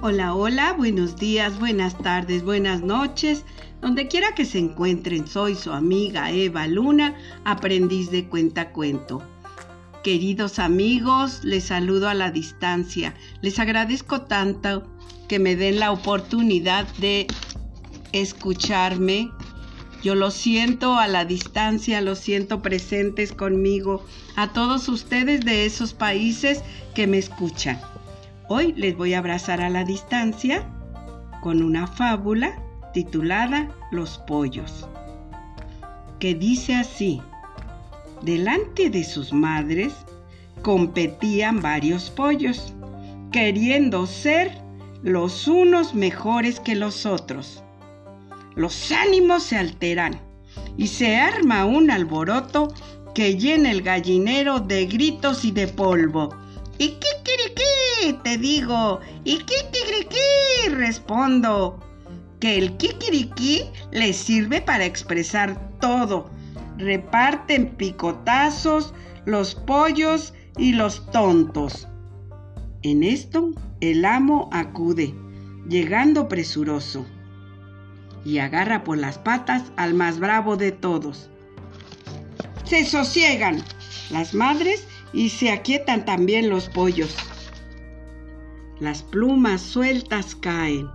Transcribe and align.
Hola, 0.00 0.32
hola, 0.32 0.74
buenos 0.74 1.16
días, 1.16 1.58
buenas 1.58 1.98
tardes, 1.98 2.44
buenas 2.44 2.82
noches. 2.82 3.44
Donde 3.80 4.06
quiera 4.06 4.32
que 4.32 4.44
se 4.44 4.60
encuentren, 4.60 5.26
soy 5.26 5.56
su 5.56 5.72
amiga 5.72 6.30
Eva 6.30 6.68
Luna, 6.68 7.16
aprendiz 7.44 8.08
de 8.12 8.28
cuentacuento. 8.28 9.20
Queridos 10.04 10.60
amigos, 10.60 11.42
les 11.42 11.64
saludo 11.64 12.08
a 12.08 12.14
la 12.14 12.30
distancia. 12.30 13.12
Les 13.42 13.58
agradezco 13.58 14.20
tanto 14.20 14.86
que 15.26 15.40
me 15.40 15.56
den 15.56 15.80
la 15.80 15.90
oportunidad 15.90 16.86
de 16.98 17.26
escucharme. 18.12 19.32
Yo 20.04 20.14
lo 20.14 20.30
siento 20.30 20.96
a 20.96 21.08
la 21.08 21.24
distancia, 21.24 22.00
lo 22.02 22.14
siento 22.14 22.62
presentes 22.62 23.32
conmigo, 23.32 24.06
a 24.36 24.52
todos 24.52 24.88
ustedes 24.88 25.40
de 25.40 25.66
esos 25.66 25.92
países 25.92 26.62
que 26.94 27.08
me 27.08 27.18
escuchan. 27.18 27.80
Hoy 28.50 28.72
les 28.78 28.96
voy 28.96 29.12
a 29.12 29.18
abrazar 29.18 29.60
a 29.60 29.68
la 29.68 29.84
distancia 29.84 30.66
con 31.42 31.62
una 31.62 31.86
fábula 31.86 32.58
titulada 32.94 33.68
Los 33.90 34.16
pollos, 34.16 34.88
que 36.18 36.34
dice 36.34 36.74
así, 36.74 37.20
delante 38.22 38.88
de 38.88 39.04
sus 39.04 39.34
madres 39.34 39.92
competían 40.62 41.60
varios 41.60 42.08
pollos, 42.08 42.72
queriendo 43.32 44.06
ser 44.06 44.50
los 45.02 45.46
unos 45.46 45.94
mejores 45.94 46.58
que 46.58 46.74
los 46.74 47.04
otros. 47.04 47.62
Los 48.54 48.90
ánimos 48.92 49.42
se 49.42 49.58
alteran 49.58 50.18
y 50.78 50.86
se 50.86 51.18
arma 51.18 51.66
un 51.66 51.90
alboroto 51.90 52.72
que 53.14 53.36
llena 53.36 53.70
el 53.72 53.82
gallinero 53.82 54.58
de 54.58 54.86
gritos 54.86 55.44
y 55.44 55.50
de 55.50 55.68
polvo. 55.68 56.34
¿Y 56.78 56.96
te 58.22 58.38
digo. 58.38 59.00
¿Y 59.24 59.38
qué 59.44 59.56
Respondo. 60.70 61.80
Que 62.40 62.56
el 62.58 62.76
kikiriki 62.76 63.64
le 63.90 64.12
sirve 64.12 64.60
para 64.60 64.84
expresar 64.84 65.78
todo. 65.80 66.30
Reparten 66.76 67.70
picotazos, 67.76 68.94
los 69.24 69.54
pollos 69.54 70.34
y 70.56 70.72
los 70.72 71.10
tontos. 71.10 71.88
En 72.82 73.02
esto 73.02 73.50
el 73.80 74.04
amo 74.04 74.48
acude, 74.52 75.14
llegando 75.68 76.28
presuroso, 76.28 77.06
y 78.24 78.38
agarra 78.38 78.84
por 78.84 78.98
las 78.98 79.18
patas 79.18 79.64
al 79.76 79.94
más 79.94 80.20
bravo 80.20 80.56
de 80.56 80.70
todos. 80.70 81.30
Se 82.64 82.84
sosiegan 82.84 83.62
las 84.10 84.34
madres 84.34 84.86
y 85.12 85.30
se 85.30 85.50
aquietan 85.50 86.04
también 86.04 86.48
los 86.50 86.68
pollos. 86.68 87.16
Las 88.80 89.02
plumas 89.02 89.60
sueltas 89.60 90.34
caen. 90.34 90.88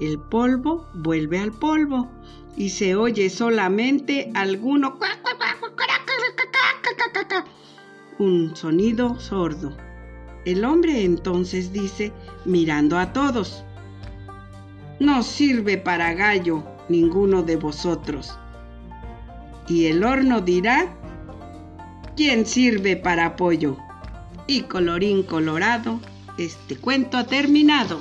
El 0.00 0.18
polvo 0.18 0.86
vuelve 0.94 1.38
al 1.38 1.52
polvo 1.52 2.10
y 2.56 2.68
se 2.68 2.94
oye 2.96 3.30
solamente 3.30 4.30
alguno 4.34 4.98
un 8.18 8.54
sonido 8.54 9.18
sordo. 9.18 9.76
El 10.44 10.64
hombre 10.64 11.04
entonces 11.04 11.72
dice, 11.72 12.12
mirando 12.44 12.98
a 12.98 13.12
todos, 13.12 13.64
no 15.00 15.22
sirve 15.22 15.78
para 15.78 16.14
gallo 16.14 16.62
ninguno 16.88 17.42
de 17.42 17.56
vosotros. 17.56 18.38
Y 19.68 19.86
el 19.86 20.04
horno 20.04 20.40
dirá, 20.42 20.94
¿quién 22.16 22.46
sirve 22.46 22.96
para 22.96 23.36
pollo? 23.36 23.78
Y 24.46 24.62
colorín 24.62 25.22
colorado, 25.22 26.00
este 26.38 26.76
cuento 26.76 27.16
ha 27.16 27.24
terminado. 27.24 28.00